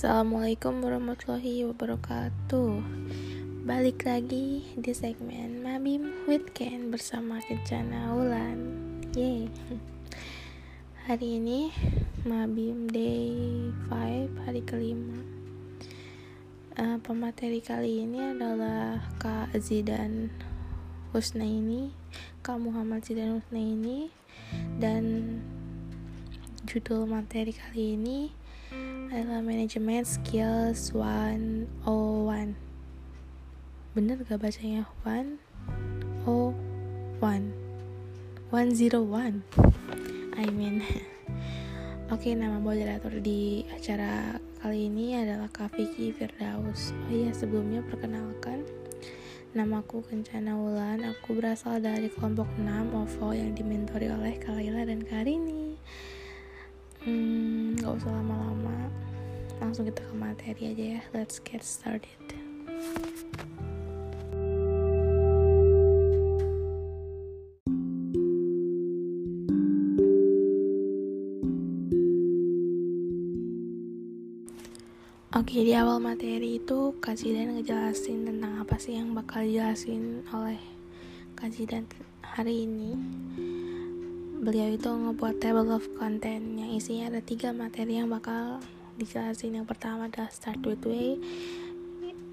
[0.00, 2.72] Assalamualaikum warahmatullahi wabarakatuh.
[3.68, 8.56] Balik lagi di segmen Mabim Weekend bersama Kencana Ulan.
[9.12, 9.52] Yeay.
[11.04, 11.68] Hari ini
[12.24, 15.20] Mabim Day 5 hari kelima.
[16.80, 20.32] Uh, Pemateri kali ini adalah Kak Zidan
[21.12, 21.92] Husnaini
[22.40, 24.08] Kak Muhammad Zidan Husnaini
[24.80, 25.04] Dan
[26.64, 28.39] judul materi kali ini
[29.10, 31.66] adalah manajemen skills 101
[33.90, 34.86] bener gak bacanya?
[35.02, 35.34] 101
[38.54, 40.86] 101 I mean
[42.10, 46.90] Oke, okay, nama moderator di acara kali ini adalah Kak Vicky Firdaus.
[46.90, 48.66] Oh iya, sebelumnya perkenalkan
[49.54, 55.78] Namaku Kencana Wulan, aku berasal dari kelompok 6 OVO yang dimentori oleh Kalaila dan Karini.
[57.06, 58.89] Hmm, gak usah lama-lama
[59.60, 61.00] langsung kita ke materi aja ya.
[61.12, 62.08] Let's get started.
[75.30, 80.58] Oke, di awal materi itu Kajidan ngejelasin tentang apa sih yang bakal dijelasin oleh
[81.38, 81.86] Kajidan
[82.20, 82.98] hari ini.
[84.42, 88.58] Beliau itu ngebuat table of content yang isinya ada tiga materi yang bakal
[89.00, 91.16] dijelasin yang pertama adalah start with way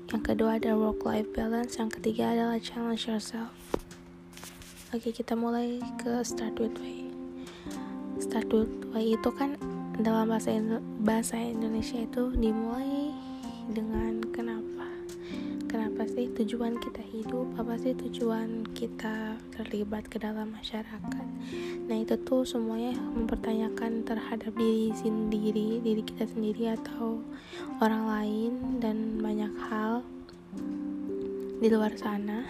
[0.07, 1.75] yang kedua ada work life balance.
[1.75, 3.51] Yang ketiga adalah challenge yourself.
[4.95, 7.07] Oke kita mulai ke start with way
[8.27, 9.55] start with way itu kan
[10.01, 10.53] dalam bahasa
[11.01, 13.13] bahasa Indonesia itu dimulai
[13.71, 14.16] dengan
[16.37, 21.25] tujuan kita hidup apa sih tujuan kita terlibat ke dalam masyarakat?
[21.89, 27.25] Nah itu tuh semuanya mempertanyakan terhadap diri sendiri diri kita sendiri atau
[27.81, 30.05] orang lain dan banyak hal
[31.57, 32.45] di luar sana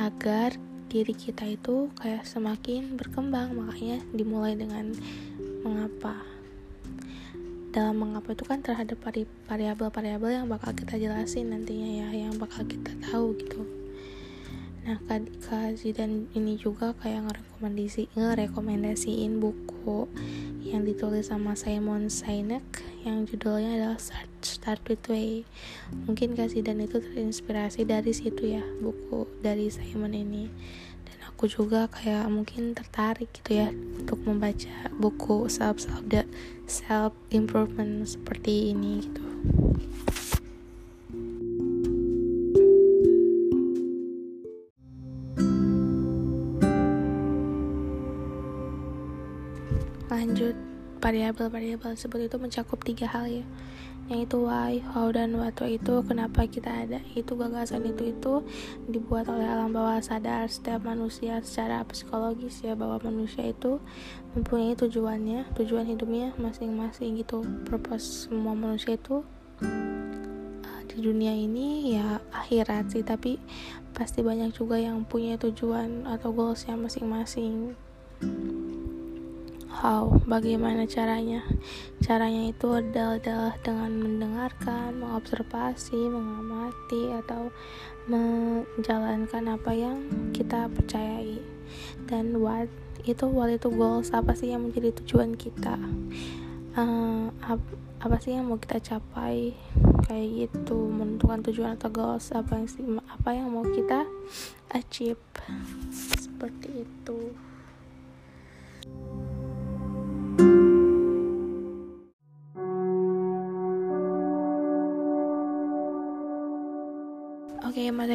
[0.00, 0.56] agar
[0.88, 3.52] diri kita itu kayak semakin berkembang.
[3.52, 4.88] Makanya dimulai dengan
[5.60, 6.24] mengapa
[7.72, 9.00] dalam mengapa itu kan terhadap
[9.48, 13.64] variabel-variabel yang bakal kita jelasin nantinya ya yang bakal kita tahu gitu.
[14.84, 20.10] Nah Kak Zidan ini juga kayak ngerekomendasi ngerekomendasiin buku
[20.62, 22.62] yang ditulis sama Simon Sinek
[23.02, 25.42] yang judulnya adalah Start, Start With Way.
[26.06, 30.46] Mungkin Kak Zidan itu terinspirasi dari situ ya buku dari Simon ini.
[31.34, 36.06] Aku juga kayak mungkin tertarik gitu ya untuk membaca buku self self
[36.70, 39.24] self improvement seperti ini gitu
[51.02, 53.44] variabel-variabel tersebut itu mencakup tiga hal ya.
[54.10, 55.58] Yang itu why, how, dan what.
[55.62, 56.98] Itu kenapa kita ada.
[57.14, 58.34] Itu gagasan itu itu
[58.86, 60.46] dibuat oleh alam bawah sadar.
[60.46, 63.78] Setiap manusia secara psikologis ya bahwa manusia itu
[64.34, 67.46] mempunyai tujuannya tujuan hidupnya masing-masing gitu.
[67.66, 69.22] Purpose semua manusia itu
[69.62, 73.06] uh, di dunia ini ya akhirat sih.
[73.06, 73.38] Tapi
[73.94, 77.78] pasti banyak juga yang punya tujuan atau goalsnya masing-masing
[79.82, 81.42] how bagaimana caranya.
[81.98, 87.50] Caranya itu adalah dengan mendengarkan mengobservasi mengamati atau
[88.06, 91.42] menjalankan apa yang kita percayai.
[92.06, 92.70] Dan what?
[93.02, 95.74] Itu what itu goals apa sih yang menjadi tujuan kita?
[96.78, 97.34] Uh,
[97.98, 99.58] apa sih yang mau kita capai?
[100.06, 104.06] Kayak gitu menentukan tujuan atau goals apa yang apa yang mau kita
[104.70, 105.18] achieve.
[105.90, 107.34] Seperti itu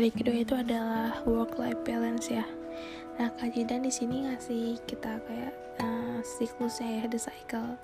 [0.07, 2.47] Materi kedua itu adalah work life balance ya.
[3.19, 5.51] Nah, kajian di sini ngasih kita kayak
[5.83, 7.75] uh, siklusnya ya, the cycle.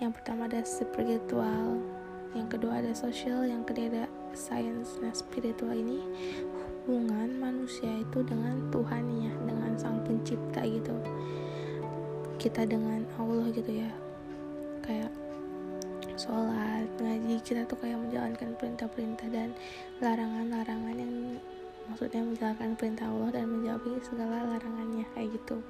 [0.00, 1.76] Yang pertama ada spiritual,
[2.32, 4.96] yang kedua ada social, yang ketiga ada science.
[5.04, 6.00] Nah, spiritual ini
[6.88, 10.96] hubungan manusia itu dengan Tuhan ya, dengan Sang Pencipta gitu.
[12.40, 13.92] Kita dengan Allah gitu ya.
[14.80, 15.12] Kayak
[16.16, 19.52] sholat ngaji kita tuh kayak menjalankan perintah-perintah dan
[20.00, 21.36] larangan-larangan yang
[21.90, 25.62] maksudnya menjalankan perintah Allah dan menjauhi segala larangannya kayak gitu.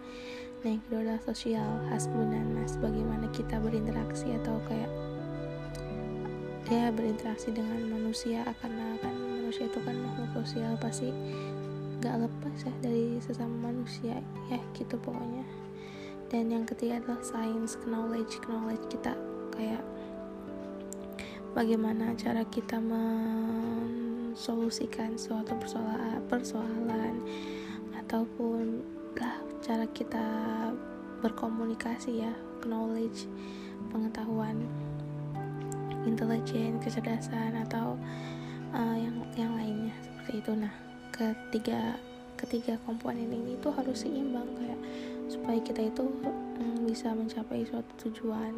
[0.64, 4.90] Nah yang kedua adalah sosial hasbunan nas bagaimana kita berinteraksi atau kayak
[6.66, 11.14] ya berinteraksi dengan manusia karena kan manusia itu kan makhluk sosial pasti
[12.02, 14.18] gak lepas ya dari sesama manusia.
[14.50, 15.46] Ya gitu pokoknya.
[16.26, 19.14] Dan yang ketiga adalah science knowledge knowledge kita
[19.54, 19.82] kayak
[21.54, 22.82] bagaimana cara kita
[24.36, 27.24] mensolusikan suatu persoalan persoalan
[28.04, 28.84] ataupun
[29.16, 30.28] lah cara kita
[31.24, 33.24] berkomunikasi ya knowledge
[33.88, 34.60] pengetahuan
[36.04, 37.96] intelijen kecerdasan atau
[38.76, 40.52] uh, yang yang lainnya seperti itu.
[40.52, 40.74] Nah
[41.16, 41.96] ketiga
[42.36, 44.80] ketiga komponen ini tuh harus seimbang kayak
[45.32, 48.52] supaya kita itu mm, bisa mencapai suatu tujuan.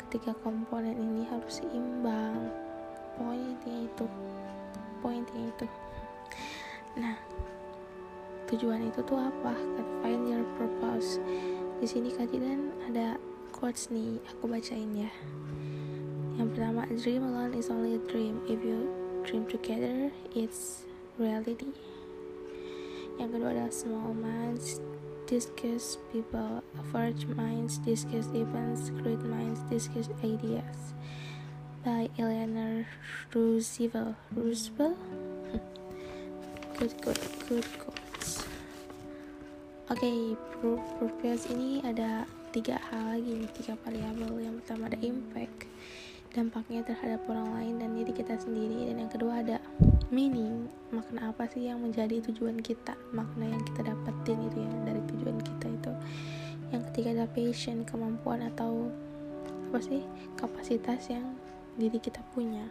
[0.00, 2.48] Ketiga komponen ini harus seimbang.
[3.20, 4.08] Poinnya itu
[5.00, 5.66] poinnya itu.
[6.96, 7.16] Nah
[8.48, 9.54] tujuan itu tuh apa?
[10.04, 11.18] Find your purpose.
[11.80, 13.16] Di sini kajian ada
[13.50, 15.10] quotes nih aku bacain ya.
[16.36, 18.40] Yang pertama dream alone is only a dream.
[18.46, 18.88] If you
[19.24, 20.84] dream together it's
[21.16, 21.72] reality.
[23.20, 24.80] Yang kedua adalah small minds
[25.30, 26.58] discuss people
[26.90, 30.90] large minds discuss events great minds discuss ideas
[31.84, 32.86] by Eleanor
[33.34, 34.16] Roosevelt.
[34.36, 34.96] Roosevelt?
[36.80, 38.00] Good good good quotes
[39.90, 40.38] oke okay,
[41.02, 42.22] purpose ini ada
[42.54, 44.38] tiga hal lagi tiga variabel.
[44.38, 45.66] Yang pertama ada impact
[46.30, 48.86] dampaknya terhadap orang lain dan diri kita sendiri.
[48.86, 49.58] Dan yang kedua ada
[50.14, 52.94] meaning makna apa sih yang menjadi tujuan kita?
[53.10, 55.92] Makna yang kita dapetin itu ya dari tujuan kita itu.
[56.70, 58.94] Yang ketiga ada passion kemampuan atau
[59.74, 60.06] apa sih?
[60.38, 61.34] Kapasitas yang
[61.80, 62.68] diri kita punya.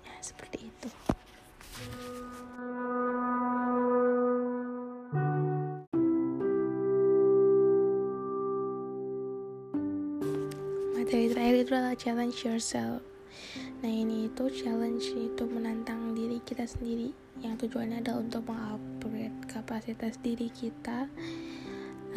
[0.00, 0.88] Ya seperti itu.
[10.96, 13.04] Materi terakhir itu adalah challenge yourself.
[13.84, 17.12] Nah ini itu challenge itu menantang diri kita sendiri.
[17.44, 21.06] Yang tujuannya adalah untuk mengupgrade kapasitas diri kita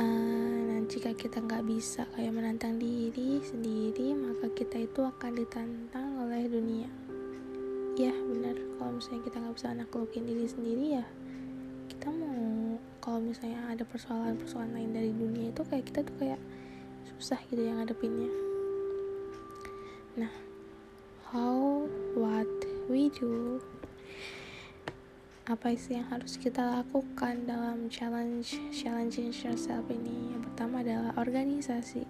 [0.02, 6.26] uh, dan jika kita nggak bisa kayak menantang diri sendiri maka kita itu akan ditantang
[6.26, 6.90] oleh dunia.
[7.94, 8.58] Ya benar.
[8.58, 11.06] Kalau misalnya kita nggak bisa naklukin diri sendiri ya
[11.86, 16.42] kita mau kalau misalnya ada persoalan-persoalan lain dari dunia itu kayak kita tuh kayak
[17.14, 18.34] susah gitu yang ngadepinnya.
[20.18, 20.34] Nah,
[21.30, 21.86] how
[22.18, 22.50] what
[22.90, 23.62] we do
[25.50, 30.38] apa sih yang harus kita lakukan dalam challenge challenging yourself ini?
[30.38, 32.06] Yang pertama adalah organisasi.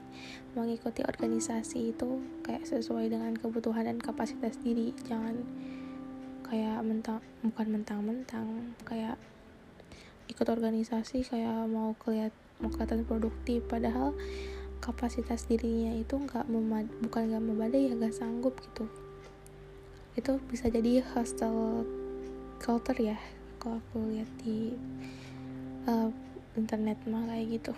[0.51, 4.92] Mengikuti organisasi itu kayak sesuai dengan kebutuhan dan kapasitas diri.
[5.07, 5.48] Jangan
[6.44, 9.16] kayak mentang bukan mentang-mentang kayak
[10.28, 13.63] ikut organisasi kayak mau kelihat mau kelihatan produktif.
[13.63, 14.12] Padahal
[14.83, 16.51] kapasitas dirinya itu nggak
[17.07, 18.92] bukan nggak memadai ya nggak sanggup gitu.
[20.19, 21.88] Itu bisa jadi hostel
[22.61, 23.17] culture ya
[23.57, 24.77] kalau aku lihat di
[25.89, 26.13] uh,
[26.53, 27.73] internet mah kayak gitu.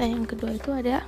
[0.00, 1.04] Nah yang kedua itu ada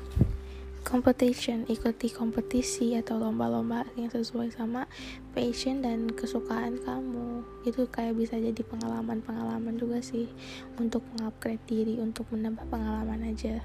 [0.84, 4.84] competition ikuti kompetisi atau lomba-lomba yang sesuai sama
[5.32, 7.46] passion dan kesukaan kamu.
[7.64, 10.28] Itu kayak bisa jadi pengalaman-pengalaman juga sih
[10.76, 13.64] untuk mengupgrade diri untuk menambah pengalaman aja.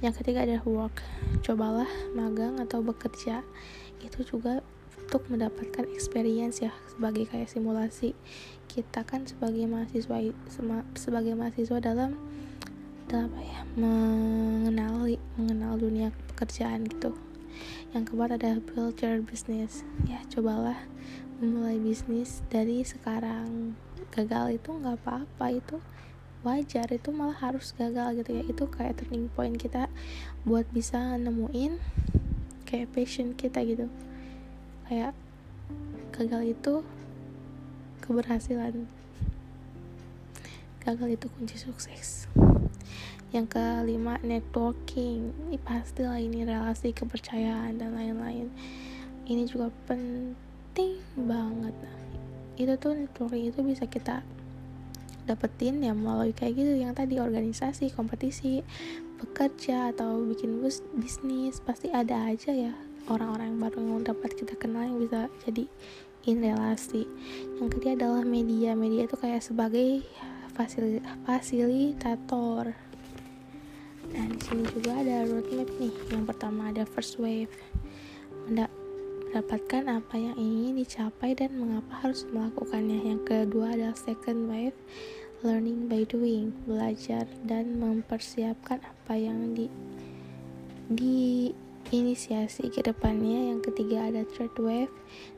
[0.00, 0.96] Yang ketiga adalah work
[1.44, 3.44] cobalah magang atau bekerja.
[4.00, 4.60] Itu juga
[5.06, 8.18] untuk mendapatkan experience ya sebagai kayak simulasi
[8.66, 10.34] kita kan sebagai mahasiswa
[10.98, 12.18] sebagai mahasiswa dalam
[13.06, 17.14] dalam apa ya mengenali mengenal dunia pekerjaan gitu.
[17.94, 18.58] Yang keempat ada
[18.98, 19.86] your business.
[20.10, 20.76] Ya cobalah
[21.38, 23.78] memulai bisnis dari sekarang.
[24.10, 25.78] Gagal itu nggak apa-apa itu
[26.42, 28.42] wajar itu malah harus gagal gitu ya.
[28.42, 29.86] Itu kayak turning point kita
[30.42, 31.78] buat bisa nemuin
[32.66, 33.86] kayak passion kita gitu
[34.86, 35.12] kayak
[36.14, 36.74] gagal itu
[38.06, 38.86] keberhasilan.
[40.86, 42.30] Gagal itu kunci sukses.
[43.34, 45.34] Yang kelima networking.
[45.50, 48.46] Ini pastilah ini relasi kepercayaan dan lain-lain.
[49.26, 51.74] Ini juga penting banget.
[52.54, 54.22] Itu tuh networking itu bisa kita
[55.26, 56.78] dapetin ya melalui kayak gitu.
[56.78, 58.62] Yang tadi organisasi kompetisi
[59.18, 64.54] bekerja atau bikin bus bisnis pasti ada aja ya orang-orang yang baru yang dapat kita
[64.58, 65.64] kenal yang bisa jadi
[66.26, 67.06] in relasi
[67.62, 68.74] yang ketiga adalah media.
[68.74, 70.02] Media itu kayak sebagai
[70.58, 72.74] fasil fasilitator.
[74.10, 75.94] Nah di sini juga ada roadmap nih.
[76.10, 77.52] Yang pertama ada first wave.
[78.50, 83.06] Mendapatkan apa yang ingin dicapai dan mengapa harus melakukannya.
[83.06, 84.76] Yang kedua adalah second wave
[85.44, 89.68] learning by doing, belajar dan mempersiapkan apa yang di
[90.88, 91.52] di
[91.92, 93.54] inisiasi ke depannya.
[93.54, 94.92] Yang ketiga ada third wave,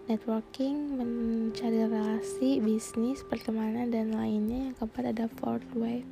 [0.06, 4.72] networking, mencari relasi, bisnis, pertemanan dan lainnya.
[4.72, 6.06] Yang keempat ada fourth wave,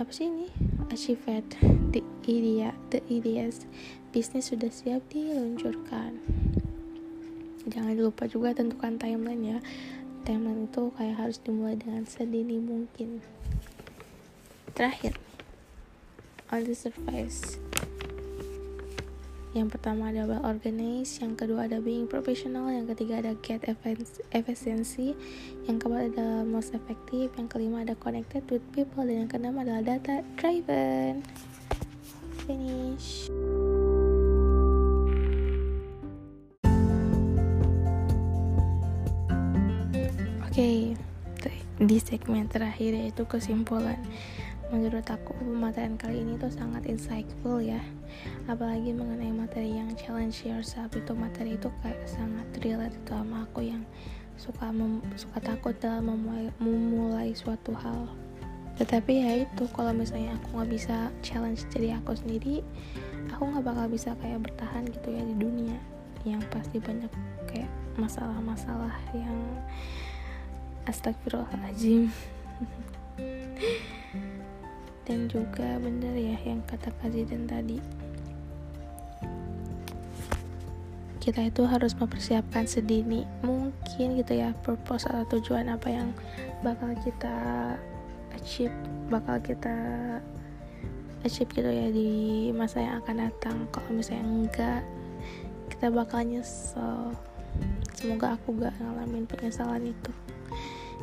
[0.00, 0.48] apa sih ini?
[0.88, 1.20] Achieve
[1.92, 3.68] the idea, the ideas,
[4.16, 6.16] bisnis sudah siap diluncurkan.
[7.68, 9.58] Jangan lupa juga tentukan timeline ya.
[10.24, 13.20] Timeline itu kayak harus dimulai dengan sedini mungkin.
[14.72, 15.20] Terakhir
[16.48, 17.60] on the surface
[19.50, 23.66] yang pertama ada well organized, yang kedua ada being professional, yang ketiga ada get
[24.30, 25.18] efficiency,
[25.66, 29.82] yang keempat ada most effective, yang kelima ada connected with people, dan yang keenam adalah
[29.82, 31.26] data driven.
[32.46, 33.26] Finish.
[40.50, 40.78] Oke, okay,
[41.80, 43.98] di segmen terakhir yaitu kesimpulan
[44.70, 47.82] menurut aku pematerian kali ini tuh sangat insightful ya.
[48.46, 53.66] Apalagi mengenai materi yang challenge yourself itu materi itu kayak sangat relate itu sama aku
[53.66, 53.82] yang
[54.38, 58.06] suka mem suka takut dalam memulai, memulai suatu hal.
[58.78, 62.64] Tetapi ya itu kalau misalnya aku nggak bisa challenge jadi aku sendiri
[63.34, 65.78] aku nggak bakal bisa kayak bertahan gitu ya di dunia.
[66.22, 67.12] Yang pasti banyak
[67.50, 69.36] kayak masalah-masalah yang
[70.88, 72.08] astagfirullahaladzim
[75.10, 77.82] dan juga benar ya yang kata Kaziden tadi.
[81.18, 86.14] Kita itu harus mempersiapkan sedini mungkin gitu ya purpose atau tujuan apa yang
[86.62, 87.34] bakal kita
[88.38, 88.72] achieve
[89.10, 89.74] bakal kita
[91.26, 92.10] achieve gitu ya di
[92.54, 93.66] masa yang akan datang.
[93.74, 94.82] Kalau misalnya enggak
[95.74, 97.18] kita bakal nyesel.
[97.98, 100.12] Semoga aku gak ngalamin penyesalan itu.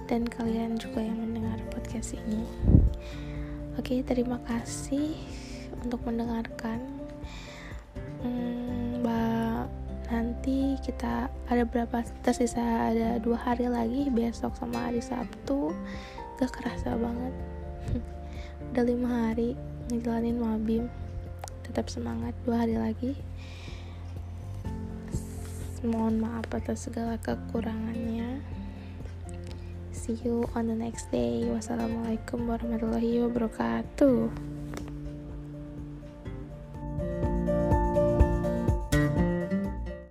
[0.08, 2.48] Dan kalian juga yang mendengar podcast ini
[3.78, 5.14] Oke, terima kasih
[5.86, 6.82] untuk mendengarkan.
[8.26, 9.06] Hmm,
[10.08, 15.78] nanti kita ada berapa tersisa ada dua hari lagi besok sama hari Sabtu.
[16.42, 17.34] Gak kerasa banget.
[18.74, 19.54] Udah lima hari
[19.94, 20.84] ngejalanin mabim
[21.62, 23.14] tetap semangat dua hari lagi.
[25.86, 28.57] Mohon maaf atas segala kekurangannya
[30.08, 31.44] See you on the next day.
[31.44, 34.57] Wassalamualaikum warahmatullahi wabarakatuh.